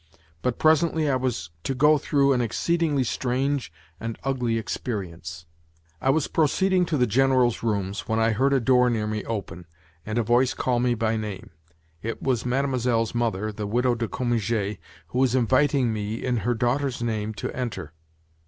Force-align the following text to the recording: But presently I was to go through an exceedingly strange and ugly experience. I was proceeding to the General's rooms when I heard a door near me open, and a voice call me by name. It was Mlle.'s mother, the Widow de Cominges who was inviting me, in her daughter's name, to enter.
But 0.41 0.57
presently 0.57 1.07
I 1.07 1.15
was 1.15 1.51
to 1.63 1.75
go 1.75 1.99
through 1.99 2.33
an 2.33 2.41
exceedingly 2.41 3.03
strange 3.03 3.71
and 3.99 4.17
ugly 4.23 4.57
experience. 4.57 5.45
I 6.01 6.09
was 6.09 6.27
proceeding 6.27 6.87
to 6.87 6.97
the 6.97 7.05
General's 7.05 7.61
rooms 7.61 8.07
when 8.07 8.17
I 8.17 8.31
heard 8.31 8.51
a 8.51 8.59
door 8.59 8.89
near 8.89 9.05
me 9.05 9.23
open, 9.25 9.67
and 10.03 10.17
a 10.17 10.23
voice 10.23 10.55
call 10.55 10.79
me 10.79 10.95
by 10.95 11.17
name. 11.17 11.51
It 12.01 12.19
was 12.19 12.47
Mlle.'s 12.47 13.13
mother, 13.13 13.51
the 13.51 13.67
Widow 13.67 13.93
de 13.93 14.07
Cominges 14.07 14.79
who 15.09 15.19
was 15.19 15.35
inviting 15.35 15.93
me, 15.93 16.15
in 16.15 16.37
her 16.37 16.55
daughter's 16.55 17.03
name, 17.03 17.31
to 17.35 17.55
enter. 17.55 17.93